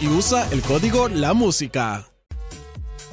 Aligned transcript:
Y 0.00 0.08
usa 0.08 0.46
el 0.52 0.60
código 0.60 1.08
La 1.08 1.32
Música. 1.32 2.04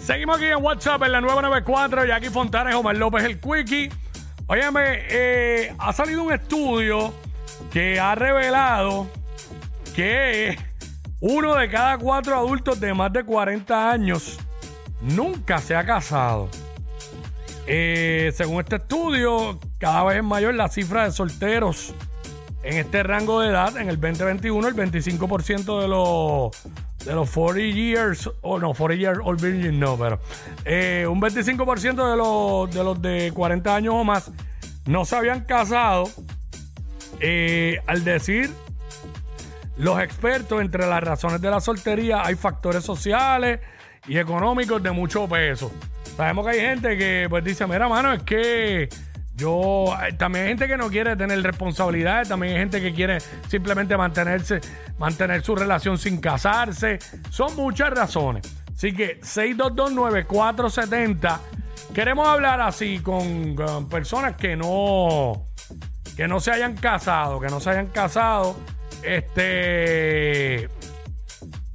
Seguimos 0.03 0.35
aquí 0.35 0.45
en 0.45 0.61
WhatsApp 0.61 1.01
en 1.03 1.13
la 1.13 1.21
994, 1.21 2.05
Jackie 2.05 2.29
Fontanes, 2.29 2.75
Omar 2.75 2.97
López, 2.97 3.23
el 3.23 3.39
Quickie. 3.39 3.89
Óyeme, 4.47 4.81
eh, 5.09 5.73
ha 5.79 5.93
salido 5.93 6.23
un 6.23 6.33
estudio 6.33 7.13
que 7.71 8.01
ha 8.01 8.15
revelado 8.15 9.07
que 9.95 10.57
uno 11.21 11.55
de 11.55 11.69
cada 11.69 11.97
cuatro 11.97 12.37
adultos 12.37 12.81
de 12.81 12.93
más 12.93 13.13
de 13.13 13.23
40 13.23 13.89
años 13.89 14.37
nunca 15.01 15.59
se 15.59 15.73
ha 15.73 15.85
casado. 15.85 16.49
Eh, 17.65 18.33
según 18.35 18.59
este 18.59 18.75
estudio, 18.75 19.57
cada 19.79 20.03
vez 20.03 20.17
es 20.17 20.23
mayor 20.23 20.53
la 20.53 20.67
cifra 20.67 21.05
de 21.05 21.11
solteros 21.11 21.95
en 22.63 22.77
este 22.77 23.03
rango 23.03 23.41
de 23.41 23.49
edad. 23.49 23.77
En 23.77 23.89
el 23.89 23.99
2021, 23.99 24.67
el 24.67 24.75
25% 24.75 25.81
de 25.81 25.87
los 25.87 26.51
de 27.05 27.13
los 27.13 27.29
40 27.31 27.59
years, 27.75 28.29
o 28.41 28.59
no, 28.59 28.73
40 28.73 28.95
years 28.95 29.19
old 29.23 29.41
virgin, 29.41 29.79
no, 29.79 29.97
pero 29.97 30.19
eh, 30.65 31.07
un 31.09 31.19
25% 31.19 32.11
de 32.11 32.15
los, 32.15 32.71
de 32.71 32.83
los 32.83 33.01
de 33.01 33.31
40 33.33 33.75
años 33.75 33.95
o 33.95 34.03
más 34.03 34.31
no 34.85 35.05
se 35.05 35.15
habían 35.15 35.41
casado. 35.41 36.09
Eh, 37.19 37.79
al 37.85 38.03
decir 38.03 38.49
los 39.77 39.99
expertos, 39.99 40.61
entre 40.61 40.87
las 40.87 41.03
razones 41.03 41.41
de 41.41 41.49
la 41.49 41.59
soltería 41.59 42.23
hay 42.23 42.35
factores 42.35 42.83
sociales 42.83 43.59
y 44.07 44.17
económicos 44.17 44.81
de 44.81 44.91
mucho 44.91 45.27
peso. 45.27 45.71
Sabemos 46.17 46.45
que 46.45 46.51
hay 46.51 46.59
gente 46.59 46.97
que 46.97 47.27
pues 47.29 47.43
dice, 47.43 47.65
mira, 47.67 47.87
mano, 47.87 48.13
es 48.13 48.23
que 48.23 48.89
yo, 49.41 49.85
eh, 50.07 50.13
también 50.13 50.45
hay 50.45 50.49
gente 50.51 50.67
que 50.67 50.77
no 50.77 50.89
quiere 50.89 51.15
tener 51.15 51.41
responsabilidades, 51.43 52.29
también 52.29 52.53
hay 52.53 52.59
gente 52.59 52.81
que 52.81 52.93
quiere 52.93 53.17
simplemente 53.49 53.97
mantenerse, 53.97 54.61
mantener 54.97 55.43
su 55.43 55.55
relación 55.55 55.97
sin 55.97 56.19
casarse. 56.21 56.99
Son 57.29 57.55
muchas 57.55 57.89
razones. 57.91 58.43
Así 58.75 58.93
que 58.93 59.19
6229470. 59.21 61.39
Queremos 61.93 62.27
hablar 62.27 62.61
así 62.61 62.99
con, 62.99 63.55
personas 63.89 64.35
que 64.37 64.55
no 64.55 65.45
que 66.15 66.27
no 66.27 66.39
se 66.39 66.51
hayan 66.51 66.75
casado, 66.75 67.39
que 67.39 67.47
no 67.47 67.59
se 67.59 67.69
hayan 67.71 67.87
casado, 67.87 68.55
este 69.03 70.69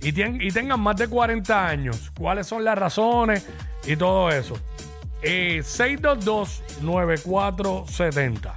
y, 0.01 0.13
tien- 0.13 0.39
y 0.41 0.51
tengan 0.53 0.81
más 0.81 0.97
de 0.97 1.09
40 1.09 1.67
años. 1.67 2.13
¿Cuáles 2.19 2.47
son 2.47 2.65
las 2.65 2.79
razones 2.79 3.47
y 3.87 3.97
todo 3.97 4.31
eso? 4.31 4.55
Eh, 5.23 5.63
622-9470. 5.63 8.55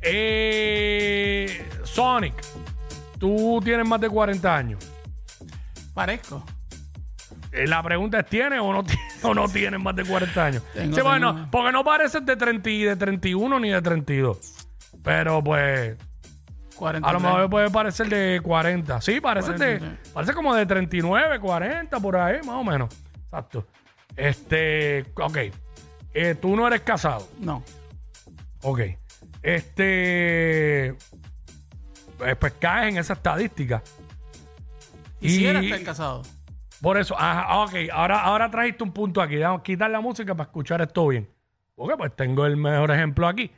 Eh, 0.00 1.68
Sonic, 1.84 2.34
tú 3.18 3.60
tienes 3.64 3.86
más 3.86 4.00
de 4.00 4.08
40 4.08 4.56
años. 4.56 4.78
Parezco. 5.94 6.44
Eh, 7.52 7.66
la 7.66 7.82
pregunta 7.82 8.20
es, 8.20 8.26
¿tienes 8.26 8.60
o 8.60 8.72
no, 8.72 8.84
ti- 8.84 8.98
o 9.22 9.34
no 9.34 9.48
tienes 9.48 9.80
más 9.80 9.96
de 9.96 10.04
40 10.04 10.44
años? 10.44 10.62
Tengo, 10.74 10.94
sí, 10.94 11.00
bueno, 11.02 11.34
tengo. 11.34 11.50
porque 11.50 11.72
no 11.72 11.82
pareces 11.84 12.24
de, 12.24 12.36
30, 12.36 12.70
y 12.70 12.82
de 12.84 12.96
31 12.96 13.58
ni 13.60 13.70
de 13.70 13.82
32. 13.82 14.68
Pero 15.02 15.42
pues, 15.42 15.96
40 16.76 17.08
a 17.08 17.12
lo 17.12 17.20
mejor 17.20 17.50
puede 17.50 17.70
parecer 17.70 18.08
de 18.08 18.40
40. 18.42 19.00
Sí, 19.00 19.20
parece, 19.20 19.52
de, 19.52 19.78
40, 19.78 19.98
parece 20.12 20.34
como 20.34 20.54
de 20.54 20.66
39, 20.66 21.40
40, 21.40 22.00
por 22.00 22.16
ahí, 22.16 22.38
más 22.44 22.56
o 22.56 22.64
menos. 22.64 22.90
Exacto. 23.24 23.66
Este, 24.16 25.04
ok. 25.14 25.38
Eh, 26.14 26.34
tú 26.40 26.56
no 26.56 26.66
eres 26.66 26.80
casado. 26.80 27.28
No. 27.38 27.62
Ok. 28.62 28.80
Este. 29.42 30.88
eh, 30.88 30.94
Pues 32.38 32.52
caes 32.58 32.92
en 32.92 32.98
esa 32.98 33.12
estadística. 33.12 33.82
Quisiera 35.20 35.62
Y- 35.62 35.66
estar 35.70 35.82
casado. 35.84 36.22
Por 36.80 36.98
eso, 36.98 37.18
ajá, 37.18 37.58
ok, 37.64 37.72
ahora, 37.92 38.20
ahora 38.20 38.50
trajiste 38.50 38.84
un 38.84 38.92
punto 38.92 39.22
aquí. 39.22 39.36
Vamos 39.38 39.60
a 39.60 39.62
quitar 39.62 39.90
la 39.90 40.00
música 40.00 40.34
para 40.34 40.46
escuchar 40.48 40.82
esto 40.82 41.06
bien. 41.08 41.28
Porque 41.74 41.96
pues 41.96 42.14
tengo 42.14 42.44
el 42.44 42.56
mejor 42.56 42.90
ejemplo 42.90 43.26
aquí. 43.26 43.50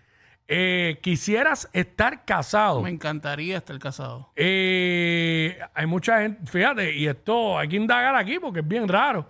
Eh, 0.47 0.99
quisieras 1.03 1.69
estar 1.73 2.25
casado. 2.25 2.81
Me 2.81 2.91
encantaría 2.91 3.57
estar 3.59 3.79
casado. 3.79 4.33
Eh, 4.37 5.59
hay 5.75 5.87
mucha 5.87 6.23
gente, 6.23 6.47
fíjate, 6.51 6.95
y 6.95 7.07
esto 7.09 7.59
hay 7.59 7.69
que 7.69 7.77
indagar 7.77 8.15
aquí 8.17 8.39
porque 8.39 8.61
es 8.61 8.69
bien 8.69 8.89
raro 8.89 9.29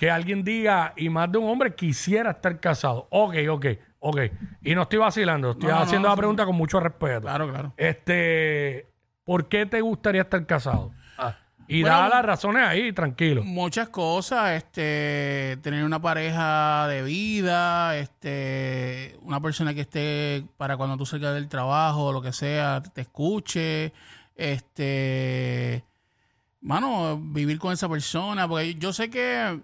que 0.00 0.10
alguien 0.10 0.42
diga, 0.42 0.94
y 0.96 1.10
más 1.10 1.30
de 1.30 1.36
un 1.36 1.50
hombre 1.50 1.74
quisiera 1.74 2.30
estar 2.30 2.58
casado. 2.58 3.06
Ok, 3.10 3.34
ok, 3.50 3.66
ok. 3.98 4.18
Y 4.62 4.74
no 4.74 4.82
estoy 4.84 4.98
vacilando, 4.98 5.50
estoy 5.50 5.68
No, 5.68 5.74
no, 5.76 5.82
haciendo 5.82 6.08
no, 6.08 6.12
la 6.12 6.14
sí. 6.14 6.20
pregunta 6.20 6.46
con 6.46 6.56
mucho 6.56 6.80
respeto. 6.80 7.20
Claro, 7.20 7.50
claro. 7.50 7.74
Este, 7.76 8.86
¿por 9.24 9.46
qué 9.50 9.66
te 9.66 9.78
gustaría 9.82 10.22
estar 10.22 10.46
casado? 10.46 10.90
Ah, 11.18 11.36
y 11.68 11.82
Bueno, 11.82 11.98
da 11.98 12.08
las 12.08 12.24
razones 12.24 12.66
ahí, 12.66 12.94
tranquilo. 12.94 13.44
Muchas 13.44 13.90
cosas, 13.90 14.52
este, 14.52 15.58
tener 15.60 15.84
una 15.84 16.00
pareja 16.00 16.88
de 16.88 17.02
vida, 17.02 17.98
este, 17.98 19.18
una 19.20 19.38
persona 19.38 19.74
que 19.74 19.82
esté 19.82 20.44
para 20.56 20.78
cuando 20.78 20.96
tú 20.96 21.04
salgas 21.04 21.34
del 21.34 21.46
trabajo 21.50 22.06
o 22.06 22.12
lo 22.14 22.22
que 22.22 22.32
sea, 22.32 22.82
te 22.82 23.02
escuche, 23.02 23.92
este, 24.34 25.84
mano, 26.62 27.20
vivir 27.22 27.58
con 27.58 27.74
esa 27.74 27.86
persona, 27.86 28.48
porque 28.48 28.76
yo 28.76 28.94
sé 28.94 29.10
que 29.10 29.60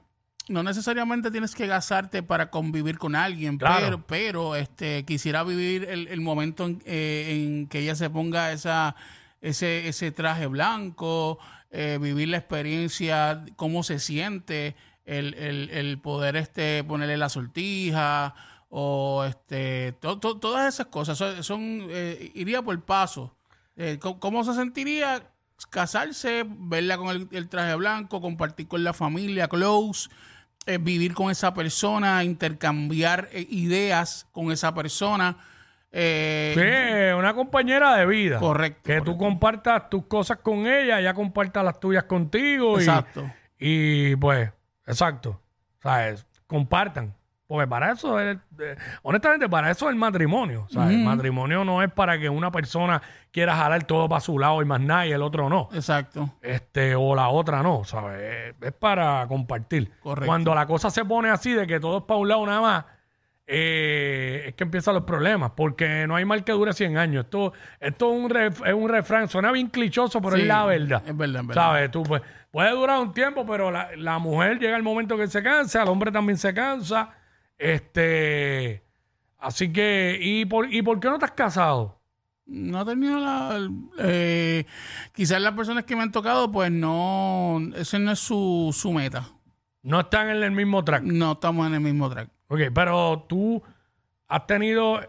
no 0.48 0.62
necesariamente 0.62 1.30
tienes 1.30 1.54
que 1.54 1.66
casarte 1.66 2.22
para 2.22 2.50
convivir 2.50 2.98
con 2.98 3.14
alguien, 3.16 3.58
Claro. 3.58 3.84
pero, 3.84 4.06
pero 4.06 4.56
este, 4.56 5.04
quisiera 5.04 5.42
vivir 5.42 5.84
el, 5.88 6.06
el 6.08 6.20
momento 6.20 6.64
en, 6.66 6.82
eh, 6.86 7.26
en 7.48 7.66
que 7.68 7.80
ella 7.80 7.94
se 7.96 8.10
ponga 8.10 8.52
esa, 8.52 8.94
ese, 9.40 9.88
ese 9.88 10.12
traje 10.12 10.46
blanco, 10.46 11.38
eh, 11.72 11.98
vivir 12.00 12.28
la 12.28 12.36
experiencia, 12.36 13.44
cómo 13.56 13.82
se 13.82 13.98
siente, 13.98 14.76
el, 15.04 15.34
el, 15.34 15.70
el 15.70 15.98
poder 15.98 16.36
este, 16.36 16.82
ponerle 16.84 17.16
la 17.16 17.28
sortija 17.28 18.34
o 18.68 19.24
este, 19.24 19.92
to- 20.00 20.18
to- 20.18 20.38
todas 20.38 20.72
esas 20.74 20.86
cosas. 20.86 21.16
Son, 21.18 21.42
son, 21.44 21.86
eh, 21.90 22.30
iría 22.34 22.62
por 22.62 22.80
paso. 22.84 23.32
¿cómo, 24.00 24.18
cómo 24.20 24.42
se 24.44 24.54
sentiría 24.54 25.28
casarse, 25.70 26.44
verla 26.48 26.96
con 26.98 27.08
el, 27.08 27.28
el 27.30 27.48
traje 27.48 27.74
blanco, 27.74 28.20
compartir 28.20 28.68
con 28.68 28.84
la 28.84 28.92
familia, 28.92 29.48
close, 29.48 30.08
eh, 30.66 30.78
vivir 30.78 31.14
con 31.14 31.30
esa 31.30 31.54
persona, 31.54 32.22
intercambiar 32.24 33.28
eh, 33.32 33.46
ideas 33.50 34.26
con 34.32 34.50
esa 34.52 34.74
persona? 34.74 35.36
Eh, 35.92 36.52
Sí, 36.54 37.18
una 37.18 37.32
compañera 37.34 37.94
de 37.96 38.06
vida. 38.06 38.38
Correcto, 38.38 38.82
Que 38.84 39.00
tú 39.00 39.16
compartas 39.16 39.88
tus 39.88 40.06
cosas 40.06 40.38
con 40.38 40.66
ella, 40.66 41.00
ella 41.00 41.14
comparta 41.14 41.62
las 41.62 41.80
tuyas 41.80 42.04
contigo. 42.04 42.78
y- 42.78 42.82
Exacto. 42.82 43.30
Y, 43.58 44.16
pues, 44.16 44.50
exacto. 44.86 45.40
¿Sabes? 45.82 46.26
Compartan. 46.46 47.14
Porque 47.48 47.68
para 47.68 47.92
eso, 47.92 48.18
es, 48.18 48.36
eh, 48.58 48.76
honestamente, 49.02 49.48
para 49.48 49.70
eso 49.70 49.86
es 49.86 49.92
el 49.92 49.96
matrimonio. 49.98 50.66
El 50.74 51.04
matrimonio 51.04 51.64
no 51.64 51.80
es 51.80 51.92
para 51.92 52.18
que 52.18 52.28
una 52.28 52.50
persona 52.50 53.00
quiera 53.30 53.54
jalar 53.56 53.84
todo 53.84 54.08
para 54.08 54.20
su 54.20 54.36
lado 54.38 54.60
y 54.62 54.64
más 54.64 54.80
nada 54.80 55.06
y 55.06 55.12
el 55.12 55.22
otro 55.22 55.48
no. 55.48 55.68
Exacto. 55.72 56.28
Este, 56.42 56.96
o 56.96 57.14
la 57.14 57.28
otra 57.28 57.62
no, 57.62 57.84
¿sabes? 57.84 58.20
Es, 58.20 58.54
es 58.68 58.72
para 58.72 59.24
compartir. 59.28 59.92
Correcto. 60.00 60.26
Cuando 60.26 60.54
la 60.56 60.66
cosa 60.66 60.90
se 60.90 61.04
pone 61.04 61.30
así 61.30 61.52
de 61.52 61.68
que 61.68 61.78
todo 61.78 61.98
es 61.98 62.04
para 62.04 62.18
un 62.18 62.28
lado 62.28 62.44
nada 62.46 62.60
más, 62.60 62.84
eh, 63.48 64.44
es 64.48 64.54
que 64.54 64.64
empiezan 64.64 64.94
los 64.94 65.04
problemas, 65.04 65.52
porque 65.54 66.04
no 66.08 66.16
hay 66.16 66.24
mal 66.24 66.42
que 66.42 66.50
dure 66.50 66.72
100 66.72 66.98
años. 66.98 67.26
Esto, 67.26 67.52
esto 67.78 68.12
es, 68.12 68.18
un 68.24 68.28
ref- 68.28 68.66
es 68.66 68.74
un 68.74 68.88
refrán, 68.88 69.28
suena 69.28 69.52
bien 69.52 69.68
clichoso, 69.68 70.20
pero 70.20 70.34
es 70.36 70.44
la 70.46 70.64
verdad. 70.64 71.02
es 71.06 71.16
verdad, 71.16 71.42
es 71.42 71.46
verdad. 71.46 71.62
¿Sabes? 71.62 71.90
Tú, 71.92 72.02
pues, 72.02 72.22
puede 72.50 72.70
durar 72.72 72.98
un 72.98 73.12
tiempo, 73.12 73.46
pero 73.46 73.70
la, 73.70 73.90
la 73.96 74.18
mujer 74.18 74.58
llega 74.58 74.76
el 74.76 74.82
momento 74.82 75.16
que 75.16 75.28
se 75.28 75.44
cansa, 75.44 75.82
el 75.82 75.88
hombre 75.88 76.10
también 76.10 76.38
se 76.38 76.52
cansa. 76.52 77.10
Este. 77.58 78.82
Así 79.38 79.72
que, 79.72 80.18
¿y 80.20 80.44
por, 80.44 80.72
¿y 80.72 80.82
por 80.82 80.98
qué 81.00 81.08
no 81.08 81.18
te 81.18 81.24
has 81.26 81.32
casado? 81.32 82.00
No 82.46 82.82
he 82.82 82.84
tenido 82.84 83.18
la... 83.18 83.68
eh, 83.98 84.64
quizás 85.12 85.40
las 85.40 85.52
personas 85.54 85.84
que 85.84 85.96
me 85.96 86.02
han 86.02 86.12
tocado, 86.12 86.50
pues 86.50 86.70
no... 86.70 87.60
Ese 87.74 87.98
no 87.98 88.12
es 88.12 88.18
su, 88.18 88.74
su 88.76 88.92
meta. 88.92 89.28
No 89.82 90.00
están 90.00 90.28
en 90.30 90.42
el 90.42 90.52
mismo 90.52 90.84
track. 90.84 91.02
No 91.02 91.32
estamos 91.32 91.66
en 91.66 91.74
el 91.74 91.80
mismo 91.80 92.08
track. 92.08 92.30
Ok, 92.48 92.60
pero 92.72 93.26
tú 93.28 93.62
has 94.28 94.46
tenido 94.46 95.00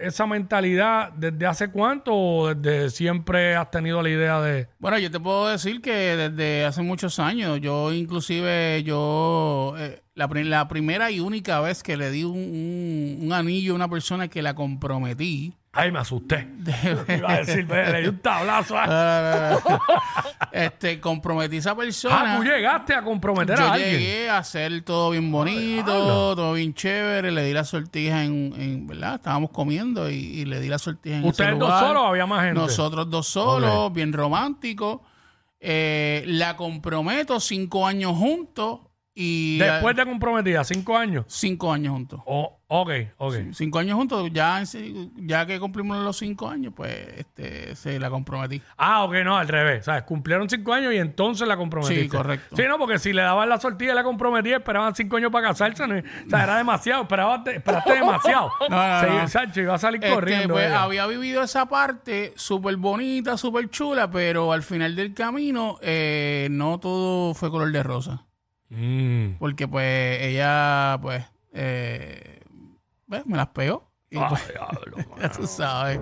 esa 0.00 0.26
mentalidad 0.26 1.12
desde 1.12 1.46
hace 1.46 1.68
cuánto 1.70 2.14
o 2.14 2.54
desde 2.54 2.90
siempre 2.90 3.54
has 3.56 3.70
tenido 3.70 4.02
la 4.02 4.08
idea 4.08 4.40
de. 4.40 4.68
Bueno, 4.78 4.98
yo 4.98 5.10
te 5.10 5.20
puedo 5.20 5.48
decir 5.48 5.80
que 5.80 5.92
desde 6.16 6.64
hace 6.64 6.82
muchos 6.82 7.18
años, 7.18 7.60
yo 7.60 7.92
inclusive, 7.92 8.82
yo, 8.82 9.74
eh, 9.78 10.02
la, 10.14 10.28
pri- 10.28 10.44
la 10.44 10.68
primera 10.68 11.10
y 11.10 11.20
única 11.20 11.60
vez 11.60 11.82
que 11.82 11.96
le 11.96 12.10
di 12.10 12.24
un, 12.24 12.36
un- 12.38 13.18
un 13.22 13.32
anillo 13.32 13.72
a 13.72 13.76
una 13.76 13.88
persona 13.88 14.28
que 14.28 14.42
la 14.42 14.54
comprometí, 14.54 15.54
Ay, 15.72 15.92
me 15.92 16.00
asusté. 16.00 16.48
Iba 17.16 17.30
a 17.32 17.36
decir, 17.38 17.64
"Ve, 17.64 17.92
le 17.92 18.00
di 18.00 18.08
un 18.08 18.18
tablazo. 18.18 18.74
a-". 20.52 20.64
este, 20.64 21.00
comprometí 21.00 21.56
a 21.56 21.58
esa 21.60 21.70
Ah, 21.72 21.76
persona. 21.76 22.36
tú 22.36 22.44
llegaste 22.44 22.94
a 22.94 23.02
comprometer 23.02 23.56
Yo 23.58 23.64
a 23.64 23.72
alguien. 23.72 23.90
llegué 23.92 24.28
a 24.30 24.38
hacer 24.38 24.82
todo 24.82 25.10
bien 25.10 25.30
bonito, 25.32 25.92
todo 26.34 26.52
bien 26.54 26.74
chévere, 26.74 27.30
le 27.30 27.44
di 27.44 27.52
la 27.52 27.64
sortija 27.64 28.24
en, 28.24 28.52
en- 28.56 28.86
¿verdad? 28.86 29.14
Estábamos 29.16 29.50
comiendo 29.50 30.10
y, 30.10 30.14
y 30.14 30.44
le 30.44 30.60
di 30.60 30.68
la 30.68 30.78
sortija 30.78 31.16
en 31.16 31.22
ese 31.22 31.30
¿Ustedes 31.30 31.50
dos 31.58 31.68
lugar. 31.68 31.86
solos 31.86 32.02
o 32.02 32.06
había 32.06 32.26
más 32.26 32.44
gente? 32.44 32.60
Nosotros 32.60 33.10
dos 33.10 33.26
solos, 33.26 33.92
bien 33.92 34.12
romántico. 34.12 35.02
Eh, 35.62 36.24
la 36.26 36.56
comprometo 36.56 37.38
cinco 37.38 37.86
años 37.86 38.16
juntos 38.16 38.80
y... 39.14 39.58
Después 39.58 39.96
de 39.96 40.04
comprometida, 40.06 40.62
cinco 40.64 40.96
años. 40.96 41.24
Cinco 41.28 41.72
años 41.72 41.92
juntos. 41.92 42.20
Oh, 42.26 42.58
ok, 42.68 42.90
ok. 43.18 43.34
Cinco 43.52 43.78
años 43.80 43.96
juntos, 43.96 44.30
ya, 44.32 44.62
ya 45.16 45.46
que 45.46 45.58
cumplimos 45.58 45.98
los 45.98 46.16
cinco 46.16 46.48
años, 46.48 46.72
pues 46.76 46.96
este, 47.18 47.74
se 47.74 47.98
la 47.98 48.08
comprometí. 48.08 48.62
Ah, 48.76 49.02
ok, 49.04 49.14
no, 49.24 49.36
al 49.36 49.48
revés. 49.48 49.84
¿Sabes? 49.84 50.04
Cumplieron 50.04 50.48
cinco 50.48 50.72
años 50.72 50.94
y 50.94 50.98
entonces 50.98 51.46
la 51.48 51.56
comprometiste. 51.56 52.02
Sí, 52.04 52.08
correcto. 52.08 52.56
Sí, 52.56 52.62
no, 52.68 52.78
porque 52.78 52.98
si 52.98 53.12
le 53.12 53.22
daban 53.22 53.48
la 53.48 53.58
sortilla 53.58 53.92
y 53.92 53.94
la 53.96 54.04
comprometía, 54.04 54.58
esperaban 54.58 54.94
cinco 54.94 55.16
años 55.16 55.32
para 55.32 55.48
casarse. 55.48 55.86
¿no? 55.86 55.96
O 55.98 56.30
sea, 56.30 56.44
era 56.44 56.56
demasiado. 56.56 57.02
Esperaban, 57.02 57.42
esperaste 57.46 57.92
demasiado. 57.94 58.50
No, 58.70 58.76
no, 58.76 59.00
Sí, 59.00 59.06
no. 59.16 59.28
Sancho 59.28 59.60
iba 59.60 59.74
a 59.74 59.78
salir 59.78 60.02
Este, 60.02 60.14
corriendo. 60.14 60.54
pues, 60.54 60.66
ella. 60.68 60.82
había 60.84 61.06
vivido 61.08 61.42
esa 61.42 61.66
parte 61.66 62.32
súper 62.36 62.76
bonita, 62.76 63.36
súper 63.36 63.68
chula, 63.70 64.08
pero 64.10 64.52
al 64.52 64.62
final 64.62 64.94
del 64.94 65.12
camino 65.14 65.78
eh, 65.82 66.46
no 66.50 66.78
todo 66.78 67.34
fue 67.34 67.50
color 67.50 67.72
de 67.72 67.82
rosa. 67.82 68.24
Mm. 68.70 69.36
Porque 69.38 69.68
pues 69.68 70.22
ella, 70.22 70.98
pues, 71.02 71.24
eh, 71.52 72.40
pues, 73.08 73.26
me 73.26 73.36
las 73.36 73.48
pegó. 73.48 73.90
Y, 74.12 74.18
pues, 74.18 74.48
diablo, 74.48 74.96
ya 75.20 75.30
tú 75.30 75.46
sabes. 75.46 76.00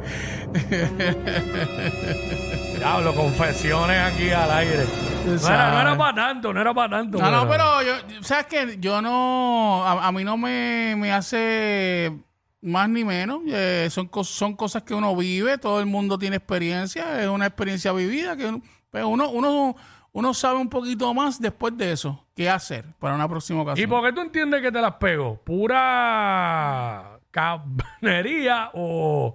diablo, 2.78 3.14
confesiones 3.14 3.98
aquí 3.98 4.30
al 4.30 4.50
aire. 4.50 4.86
No 5.26 5.34
era, 5.34 5.72
no 5.72 5.80
era 5.80 5.98
para 5.98 6.14
tanto, 6.14 6.54
no 6.54 6.60
era 6.60 6.72
para 6.72 6.98
tanto. 6.98 7.18
No, 7.18 7.30
no, 7.30 7.48
pero 7.48 7.82
yo, 7.82 7.92
¿sabes 8.22 8.46
qué? 8.46 8.78
Yo 8.80 9.02
no, 9.02 9.84
a, 9.84 10.08
a 10.08 10.12
mí 10.12 10.24
no 10.24 10.38
me, 10.38 10.94
me 10.96 11.12
hace 11.12 12.18
más 12.60 12.88
ni 12.88 13.04
menos. 13.04 13.40
Eh, 13.46 13.88
son, 13.90 14.10
son 14.24 14.54
cosas 14.54 14.82
que 14.82 14.94
uno 14.94 15.14
vive, 15.16 15.58
todo 15.58 15.80
el 15.80 15.86
mundo 15.86 16.18
tiene 16.18 16.36
experiencia, 16.36 17.22
es 17.22 17.28
una 17.28 17.46
experiencia 17.46 17.92
vivida 17.92 18.36
que 18.36 18.46
uno, 18.46 18.62
pues 18.90 19.04
uno, 19.04 19.30
uno, 19.30 19.76
uno 20.12 20.34
sabe 20.34 20.58
un 20.58 20.68
poquito 20.68 21.12
más 21.14 21.40
después 21.40 21.76
de 21.76 21.92
eso 21.92 22.24
qué 22.34 22.48
hacer 22.50 22.84
para 22.98 23.14
una 23.14 23.28
próxima 23.28 23.60
¿Y 23.60 23.62
ocasión. 23.62 23.90
por 23.90 24.04
qué 24.04 24.12
tú 24.12 24.20
entiendes 24.20 24.62
que 24.62 24.72
te 24.72 24.80
las 24.80 24.94
pego? 24.94 25.36
¿Pura 25.44 27.18
cabnería 27.30 28.70
o, 28.74 29.34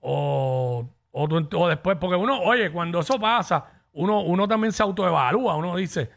o, 0.00 0.88
o, 1.12 1.24
o 1.24 1.68
después? 1.68 1.96
Porque 2.00 2.16
uno, 2.16 2.40
oye, 2.42 2.70
cuando 2.72 3.00
eso 3.00 3.18
pasa, 3.18 3.64
uno, 3.92 4.20
uno 4.22 4.48
también 4.48 4.72
se 4.72 4.82
autoevalúa. 4.82 5.56
Uno 5.56 5.76
dice, 5.76 6.10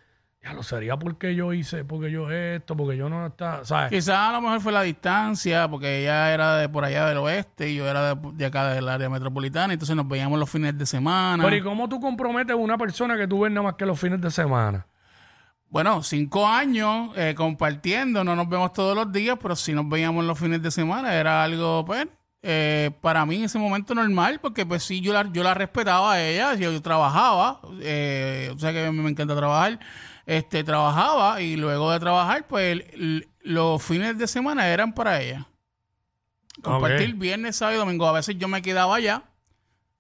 ya 0.48 0.54
lo 0.54 0.64
sería 0.64 0.98
porque 0.98 1.36
yo 1.36 1.54
hice, 1.54 1.84
porque 1.84 2.10
yo 2.10 2.32
esto, 2.32 2.76
porque 2.78 2.96
yo 2.98 3.10
no 3.10 3.28
está, 3.28 3.66
¿sabes? 3.66 3.90
Quizás 3.90 4.18
a 4.18 4.32
lo 4.32 4.42
mejor 4.42 4.62
fue 4.62 4.72
la 4.72 4.82
distancia, 4.82 5.68
porque 5.68 6.02
ella 6.02 6.34
era 6.34 6.58
de 6.58 6.70
por 6.70 6.86
allá 6.86 7.06
del 7.06 7.18
oeste 7.18 7.70
y 7.70 7.76
yo 7.76 7.88
era 7.88 8.16
de, 8.16 8.32
de 8.34 8.46
acá 8.46 8.70
del 8.70 8.88
área 8.88 9.10
metropolitana, 9.10 9.74
entonces 9.74 9.96
nos 9.96 10.08
veíamos 10.08 10.40
los 10.40 10.50
fines 10.50 10.78
de 10.78 10.86
semana. 10.86 11.44
Pero 11.44 11.56
¿y 11.56 11.62
cómo 11.62 11.90
tú 11.90 12.00
comprometes 12.00 12.54
a 12.54 12.56
una 12.56 12.78
persona 12.78 13.18
que 13.18 13.28
tú 13.28 13.42
ves 13.42 13.52
nada 13.52 13.64
más 13.64 13.76
que 13.76 13.86
los 13.86 14.00
fines 14.00 14.22
de 14.22 14.32
semana? 14.32 14.86
Bueno, 15.70 16.02
cinco 16.02 16.48
años 16.48 17.12
eh, 17.18 17.34
compartiendo, 17.36 18.24
no 18.24 18.36
nos 18.36 18.48
vemos 18.48 18.72
todos 18.72 18.96
los 18.96 19.12
días, 19.12 19.38
pero 19.42 19.56
sí 19.56 19.74
nos 19.74 19.88
veíamos 19.90 20.24
los 20.24 20.40
fines 20.40 20.62
de 20.62 20.72
semana. 20.72 21.14
Era 21.14 21.44
algo, 21.44 21.84
pues, 21.84 22.08
eh, 22.42 22.92
para 23.02 23.26
mí 23.26 23.36
en 23.36 23.44
ese 23.44 23.60
momento 23.60 23.94
normal, 23.94 24.40
porque 24.42 24.66
pues 24.66 24.84
sí, 24.84 25.02
yo 25.02 25.12
la, 25.12 25.30
yo 25.34 25.44
la 25.44 25.54
respetaba 25.54 26.14
a 26.14 26.24
ella, 26.24 26.54
yo, 26.54 26.72
yo 26.72 26.82
trabajaba, 26.82 27.60
eh, 27.82 28.50
o 28.56 28.58
sea 28.60 28.72
que 28.72 28.86
a 28.86 28.92
mí 28.92 29.00
me 29.00 29.10
encanta 29.10 29.36
trabajar, 29.36 29.80
este, 30.28 30.64
trabajaba 30.64 31.42
y 31.42 31.56
luego 31.56 31.92
de 31.92 32.00
trabajar, 32.00 32.46
pues 32.48 32.84
el- 32.94 33.28
los 33.42 33.82
fines 33.82 34.18
de 34.20 34.28
semana 34.28 34.68
eran 34.68 34.94
para 34.94 35.20
ella. 35.22 35.48
Compartir 36.62 37.16
viernes, 37.16 37.56
sábado 37.56 37.78
y 37.78 37.80
domingo. 37.80 38.08
A 38.08 38.12
veces 38.12 38.38
yo 38.38 38.48
me 38.48 38.62
quedaba 38.62 38.96
allá 38.98 39.24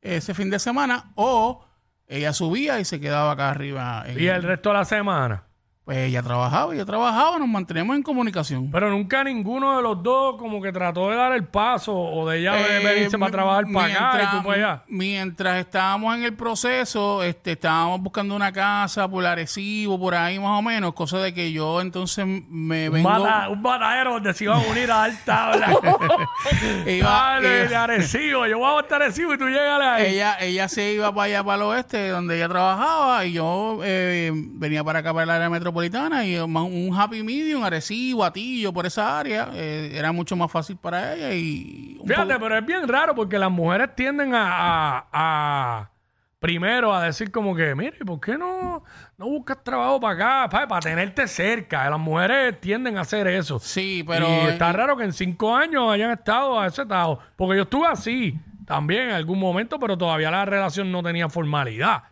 ese 0.01 0.33
fin 0.33 0.49
de 0.49 0.59
semana 0.59 1.11
o 1.15 1.63
ella 2.07 2.33
subía 2.33 2.79
y 2.79 2.85
se 2.85 2.99
quedaba 2.99 3.31
acá 3.31 3.49
arriba. 3.49 4.03
en- 4.05 4.19
Y 4.19 4.27
el 4.27 4.43
resto 4.43 4.69
de 4.69 4.75
la 4.75 4.85
semana. 4.85 5.43
Pues 5.87 5.99
ella 5.99 6.21
trabajaba, 6.21 6.75
yo 6.75 6.85
trabajaba, 6.85 7.39
nos 7.39 7.47
mantenemos 7.47 7.95
en 7.95 8.03
comunicación. 8.03 8.69
Pero 8.71 8.89
nunca 8.89 9.23
ninguno 9.23 9.77
de 9.77 9.81
los 9.81 10.03
dos 10.03 10.35
como 10.37 10.61
que 10.61 10.73
trató 10.73 11.09
de 11.09 11.15
dar 11.15 11.31
el 11.31 11.45
paso 11.45 11.95
o 11.97 12.27
de 12.29 12.39
ella 12.41 12.59
Eh, 12.59 12.83
venirse 12.85 13.17
para 13.17 13.31
trabajar 13.31 13.63
para 13.73 13.85
acá 13.85 13.95
y 13.97 14.01
mientras- 14.11 14.31
tú 14.31 14.43
para 14.45 14.55
allá. 14.57 14.83
Mientras 14.89 15.57
estábamos 15.59 16.13
en 16.17 16.23
el 16.25 16.33
proceso, 16.33 17.23
este, 17.23 17.53
estábamos 17.53 18.01
buscando 18.01 18.35
una 18.35 18.51
casa 18.51 19.07
por 19.07 19.25
Arecibo, 19.25 19.97
por 19.97 20.13
ahí 20.13 20.37
más 20.39 20.59
o 20.59 20.61
menos, 20.61 20.93
cosa 20.93 21.19
de 21.19 21.33
que 21.33 21.53
yo 21.53 21.79
entonces 21.79 22.25
me 22.27 22.89
vengo... 22.89 23.07
bata- 23.09 23.47
un 23.47 23.63
batadero 23.63 24.11
donde 24.15 24.33
se 24.33 24.43
iban 24.43 24.57
a 24.59 24.67
unir 24.69 24.91
a 24.91 25.07
tabla. 25.23 25.67
iba- 26.85 27.09
Dale, 27.09 27.59
iba- 27.61 27.69
de 27.69 27.75
Arecibo. 27.77 28.45
Yo 28.45 28.57
voy 28.59 28.77
a 28.77 28.81
estar 28.81 29.01
Arecibo 29.01 29.33
y 29.33 29.37
tú 29.37 29.45
llegas 29.47 29.79
ahí. 29.81 30.07
ella, 30.15 30.35
ella 30.41 30.67
se 30.67 30.91
iba 30.91 31.13
para 31.13 31.23
allá, 31.27 31.43
para 31.45 31.55
el 31.55 31.61
oeste, 31.61 32.09
donde 32.09 32.35
ella 32.35 32.49
trabajaba, 32.49 33.23
y 33.25 33.31
yo 33.31 33.79
eh, 33.83 34.31
venía 34.33 34.83
para 34.83 34.99
acá, 34.99 35.13
para 35.13 35.23
el 35.23 35.29
área 35.29 35.49
metropolitana, 35.49 35.76
y 36.25 36.37
más 36.47 36.63
un 36.63 36.91
happy 36.95 37.23
medium, 37.23 37.63
Arecibo, 37.63 38.23
Atillo, 38.23 38.71
por 38.73 38.85
esa 38.85 39.19
área, 39.19 39.49
eh, 39.53 39.91
era 39.93 40.11
mucho 40.11 40.35
más 40.35 40.51
fácil 40.51 40.77
para 40.77 41.13
ella 41.15 41.33
y... 41.33 41.97
Fíjate, 42.05 42.33
poco- 42.33 42.39
pero 42.45 42.57
es 42.57 42.65
bien 42.65 42.87
raro 42.87 43.13
porque 43.15 43.37
las 43.37 43.51
mujeres 43.51 43.95
tienden 43.95 44.33
a, 44.35 44.45
a- 44.47 45.07
a- 45.11 45.91
primero 46.39 46.93
a 46.93 47.03
decir 47.03 47.31
como 47.31 47.55
que, 47.55 47.73
mire, 47.75 47.97
¿por 48.05 48.19
qué 48.19 48.37
no, 48.37 48.83
no 49.17 49.25
buscas 49.25 49.63
trabajo 49.63 49.99
para 49.99 50.13
acá? 50.45 50.49
Pa- 50.49 50.67
Para, 50.67 50.81
tenerte 50.81 51.27
cerca. 51.27 51.89
Las 51.89 51.99
mujeres 51.99 52.59
tienden 52.61 52.97
a 52.97 53.01
hacer 53.01 53.27
eso. 53.27 53.59
Sí, 53.59 54.03
pero... 54.07 54.27
y 54.27 54.47
está 54.47 54.71
raro 54.71 54.95
que 54.95 55.03
en 55.03 55.13
cinco 55.13 55.55
años 55.55 55.91
hayan 55.91 56.11
estado 56.11 56.59
a 56.59 56.67
ese 56.67 56.83
estado. 56.83 57.19
Porque 57.35 57.57
yo 57.57 57.63
estuve 57.63 57.87
así 57.87 58.39
también 58.65 59.09
en 59.09 59.15
algún 59.15 59.39
momento, 59.39 59.79
pero 59.79 59.97
todavía 59.97 60.29
la 60.29 60.45
relación 60.45 60.91
no 60.91 61.01
tenía 61.01 61.27
formalidad. 61.29 62.03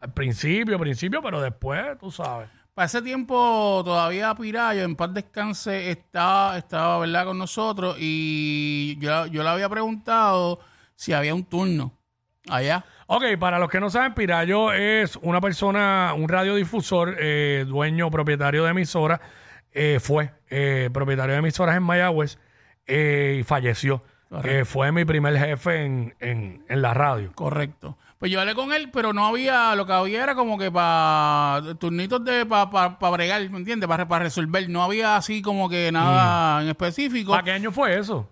Al 0.00 0.12
principio, 0.12 0.78
principio, 0.78 1.20
pero 1.22 1.40
después, 1.40 1.82
tú 1.98 2.10
sabes. 2.10 2.48
Para 2.74 2.86
ese 2.86 3.02
tiempo 3.02 3.82
todavía 3.84 4.34
Pirayo, 4.34 4.82
en 4.82 4.96
paz 4.96 5.14
descanse, 5.14 5.90
estaba, 5.92 6.58
estaba 6.58 6.98
¿verdad? 6.98 7.24
con 7.26 7.38
nosotros 7.38 7.96
y 8.00 8.96
yo, 8.98 9.26
yo 9.26 9.44
le 9.44 9.48
había 9.48 9.68
preguntado 9.68 10.58
si 10.96 11.12
había 11.12 11.34
un 11.36 11.44
turno 11.44 11.92
allá. 12.50 12.84
Ok, 13.06 13.24
para 13.38 13.60
los 13.60 13.68
que 13.70 13.78
no 13.78 13.90
saben, 13.90 14.14
Pirayo 14.14 14.72
es 14.72 15.16
una 15.22 15.40
persona, 15.40 16.14
un 16.16 16.28
radiodifusor, 16.28 17.16
eh, 17.20 17.64
dueño, 17.68 18.10
propietario 18.10 18.64
de 18.64 18.70
emisora. 18.70 19.20
eh, 19.72 19.98
fue 20.00 20.32
eh, 20.50 20.90
propietario 20.92 21.32
de 21.34 21.38
emisoras 21.40 21.76
en 21.76 21.82
Mayagüez 21.84 22.38
eh, 22.86 23.36
y 23.40 23.42
falleció. 23.44 24.02
Fue 24.64 24.90
mi 24.90 25.04
primer 25.04 25.36
jefe 25.38 25.84
en, 25.84 26.16
en- 26.18 26.64
en 26.68 26.82
la 26.82 26.92
radio. 26.92 27.30
Correcto. 27.36 27.98
Pues 28.24 28.32
yo 28.32 28.40
hablé 28.40 28.54
con 28.54 28.72
él, 28.72 28.88
pero 28.90 29.12
no 29.12 29.26
había, 29.26 29.74
lo 29.74 29.84
que 29.84 29.92
había 29.92 30.22
era 30.22 30.34
como 30.34 30.56
que 30.56 30.70
para 30.72 31.60
turnitos 31.78 32.24
de 32.24 32.46
para 32.46 32.70
pa, 32.70 32.98
pa 32.98 33.10
bregar, 33.10 33.50
¿me 33.50 33.58
entiendes? 33.58 33.86
Para, 33.86 34.08
para 34.08 34.24
resolver. 34.24 34.66
No 34.70 34.82
había 34.82 35.16
así 35.16 35.42
como 35.42 35.68
que 35.68 35.92
nada 35.92 36.62
en 36.62 36.70
específico. 36.70 37.32
¿Para 37.32 37.42
qué 37.42 37.50
año 37.52 37.70
fue 37.70 37.98
eso? 37.98 38.26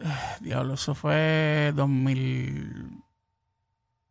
Diablo, 0.40 0.72
eso 0.72 0.94
fue 0.94 1.72
2000. 1.74 3.02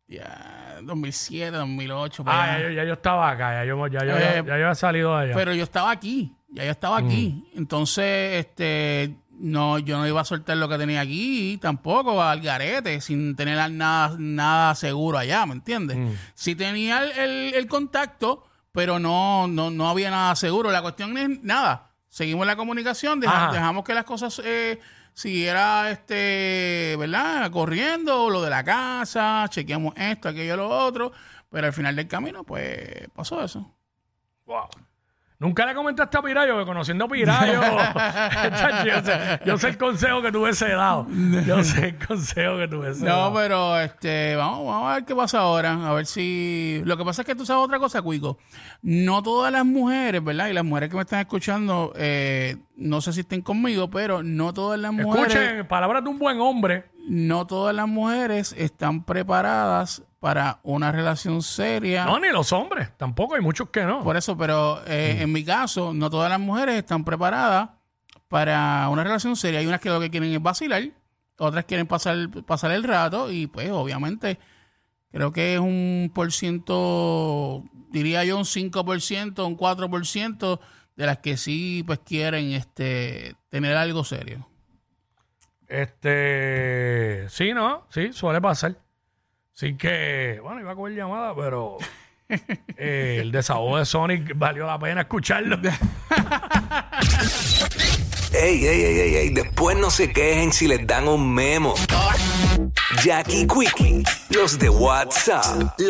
Ya, 0.06 0.78
2007, 0.84 1.50
2008. 1.56 2.22
por 2.22 2.32
Ah, 2.32 2.58
ya, 2.58 2.62
yo- 2.62 2.70
ya 2.70 2.84
yo 2.84 2.92
estaba 2.92 3.28
acá, 3.30 3.54
ya 3.54 3.64
yo, 3.64 3.86
ya, 3.88 4.04
yo- 4.04 4.16
Eh, 4.16 4.20
ya- 4.20 4.34
ya 4.36 4.42
yo 4.44 4.52
había 4.54 4.74
salido 4.76 5.16
de 5.18 5.24
allá. 5.24 5.34
Pero 5.34 5.52
yo 5.52 5.64
estaba 5.64 5.90
aquí, 5.90 6.32
ya 6.48 6.64
yo 6.64 6.70
estaba 6.70 6.98
aquí. 6.98 7.44
Entonces, 7.56 8.34
este, 8.46 9.16
no, 9.38 9.78
yo 9.78 9.98
no 9.98 10.06
iba 10.06 10.20
a 10.20 10.24
soltar 10.24 10.56
lo 10.56 10.68
que 10.68 10.78
tenía 10.78 11.00
aquí 11.00 11.58
tampoco 11.60 12.22
al 12.22 12.40
garete, 12.40 13.00
sin 13.00 13.36
tener 13.36 13.70
nada, 13.72 14.16
nada 14.18 14.74
seguro 14.74 15.18
allá, 15.18 15.44
¿me 15.46 15.54
entiendes? 15.54 15.96
Mm. 15.96 16.12
Sí 16.34 16.54
tenía 16.54 17.02
el, 17.02 17.10
el- 17.12 17.54
el 17.54 17.66
contacto, 17.66 18.44
pero 18.72 18.98
no, 18.98 19.46
no, 19.46 19.70
no 19.70 19.88
había 19.88 20.10
nada 20.10 20.34
seguro. 20.36 20.70
La 20.70 20.82
cuestión 20.82 21.16
es 21.18 21.42
nada. 21.42 21.90
Seguimos 22.08 22.46
la 22.46 22.56
comunicación, 22.56 23.20
dejamos 23.52 23.84
que 23.84 23.94
las 23.94 24.04
cosas 24.04 24.40
eh, 24.44 24.78
siguiera 25.12 25.90
este, 25.90 26.96
¿verdad? 26.98 27.50
Corriendo, 27.50 28.30
lo 28.30 28.40
de 28.42 28.50
la 28.50 28.62
casa, 28.64 29.46
chequeamos 29.48 29.94
esto, 29.96 30.28
aquello, 30.28 30.56
lo 30.56 30.68
otro. 30.68 31.12
Pero 31.50 31.66
al 31.68 31.72
final 31.72 31.94
del 31.96 32.08
camino, 32.08 32.44
pues 32.44 33.08
pasó 33.14 33.42
eso. 33.44 33.74
Wow. 34.46 34.68
Nunca 35.38 35.66
le 35.66 35.74
comentaste 35.74 36.16
a 36.16 36.22
Pirayo 36.22 36.58
que 36.58 36.64
conociendo 36.64 37.06
a 37.06 37.08
Pirayo, 37.08 37.60
Chacho, 37.60 38.86
yo, 38.86 39.02
sé, 39.02 39.40
yo 39.44 39.58
sé 39.58 39.68
el 39.68 39.76
consejo 39.78 40.22
que 40.22 40.30
tú 40.30 40.42
hubiese 40.42 40.68
dado. 40.68 41.06
Yo 41.46 41.62
sé 41.64 41.88
el 41.88 42.06
consejo 42.06 42.56
que 42.58 42.68
tú 42.68 42.80
hubiese 42.80 43.04
No, 43.04 43.16
dado. 43.16 43.34
pero 43.34 43.80
este, 43.80 44.36
vamos, 44.36 44.64
vamos 44.64 44.90
a 44.90 44.94
ver 44.94 45.04
qué 45.04 45.14
pasa 45.14 45.40
ahora. 45.40 45.88
A 45.88 45.92
ver 45.92 46.06
si. 46.06 46.80
Lo 46.84 46.96
que 46.96 47.04
pasa 47.04 47.22
es 47.22 47.26
que 47.26 47.34
tú 47.34 47.44
sabes 47.44 47.64
otra 47.64 47.78
cosa, 47.80 48.00
Cuico. 48.00 48.38
No 48.80 49.22
todas 49.22 49.52
las 49.52 49.66
mujeres, 49.66 50.22
¿verdad? 50.22 50.48
Y 50.48 50.52
las 50.52 50.64
mujeres 50.64 50.88
que 50.88 50.96
me 50.96 51.02
están 51.02 51.20
escuchando, 51.20 51.92
eh, 51.96 52.56
no 52.76 53.00
sé 53.00 53.12
si 53.12 53.20
estén 53.20 53.42
conmigo, 53.42 53.90
pero 53.90 54.22
no 54.22 54.54
todas 54.54 54.78
las 54.78 54.92
mujeres. 54.92 55.34
Escuchen, 55.34 55.66
palabras 55.66 56.04
de 56.04 56.10
un 56.10 56.18
buen 56.18 56.40
hombre. 56.40 56.93
No 57.06 57.46
todas 57.46 57.74
las 57.74 57.86
mujeres 57.86 58.54
están 58.56 59.04
preparadas 59.04 60.02
para 60.20 60.60
una 60.62 60.90
relación 60.90 61.42
seria. 61.42 62.06
No, 62.06 62.18
ni 62.18 62.30
los 62.30 62.50
hombres. 62.52 62.96
Tampoco 62.96 63.34
hay 63.34 63.42
muchos 63.42 63.68
que 63.68 63.84
no. 63.84 64.02
Por 64.02 64.16
eso, 64.16 64.38
pero 64.38 64.82
eh, 64.86 65.18
en 65.20 65.30
mi 65.30 65.44
caso, 65.44 65.92
no 65.92 66.08
todas 66.08 66.30
las 66.30 66.40
mujeres 66.40 66.76
están 66.76 67.04
preparadas 67.04 67.68
para 68.28 68.88
una 68.88 69.04
relación 69.04 69.36
seria. 69.36 69.60
Hay 69.60 69.66
unas 69.66 69.80
que 69.80 69.90
lo 69.90 70.00
que 70.00 70.10
quieren 70.10 70.32
es 70.32 70.42
vacilar, 70.42 70.82
otras 71.36 71.66
quieren 71.66 71.86
pasar, 71.86 72.16
pasar 72.46 72.70
el 72.70 72.84
rato 72.84 73.30
y 73.30 73.46
pues 73.46 73.70
obviamente 73.70 74.38
creo 75.12 75.30
que 75.30 75.54
es 75.54 75.60
un 75.60 76.10
por 76.14 76.32
ciento, 76.32 77.62
diría 77.90 78.24
yo 78.24 78.38
un 78.38 78.44
5%, 78.44 79.46
un 79.46 79.56
4% 79.58 80.60
de 80.96 81.06
las 81.06 81.18
que 81.18 81.36
sí 81.36 81.82
pues 81.86 81.98
quieren 81.98 82.52
este 82.52 83.36
tener 83.50 83.76
algo 83.76 84.04
serio. 84.04 84.48
Este. 85.68 87.28
Sí, 87.28 87.52
no. 87.52 87.86
Sí, 87.90 88.12
suele 88.12 88.40
pasar. 88.40 88.76
Así 89.54 89.76
que. 89.76 90.40
Bueno, 90.42 90.60
iba 90.60 90.72
a 90.72 90.74
coger 90.74 90.94
llamada, 90.94 91.34
pero. 91.34 91.78
eh, 92.76 93.18
el 93.20 93.32
desahogo 93.32 93.78
de 93.78 93.84
Sonic 93.84 94.32
valió 94.36 94.66
la 94.66 94.78
pena 94.78 95.02
escucharlo. 95.02 95.58
Ey, 98.36 98.66
ey, 98.66 98.82
ey, 98.82 98.98
ey, 98.98 99.14
ey, 99.14 99.30
después 99.30 99.78
no 99.78 99.90
se 99.90 100.12
quejen 100.12 100.52
si 100.52 100.66
les 100.66 100.84
dan 100.86 101.06
un 101.06 101.32
memo. 101.32 101.74
Jackie 103.02 103.46
Quickie, 103.46 104.02
los 104.30 104.58
de 104.58 104.68
WhatsApp, 104.68 105.78